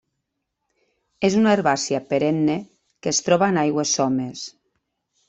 [1.27, 4.43] És una herbàcia perenne que es troba en aigües somes.